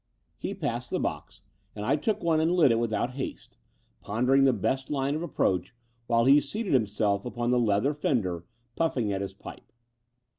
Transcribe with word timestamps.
He 0.35 0.55
passed 0.55 0.89
the 0.89 0.99
box; 0.99 1.43
and 1.75 1.85
I 1.85 1.95
took 1.95 2.23
one 2.23 2.39
and 2.39 2.55
lit 2.55 2.71
it 2.71 2.79
without 2.79 3.11
haste, 3.11 3.55
pondering 4.01 4.45
the 4.45 4.51
best 4.51 4.89
line 4.89 5.13
of 5.13 5.21
approach, 5.21 5.75
while 6.07 6.25
he 6.25 6.41
seated 6.41 6.73
himself 6.73 7.23
upon 7.23 7.51
the 7.51 7.59
leather 7.59 7.93
fender, 7.93 8.43
pufiSng 8.75 9.11
at 9.13 9.21
his 9.21 9.35
pipe. 9.35 9.71